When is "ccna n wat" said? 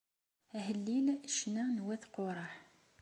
1.33-2.03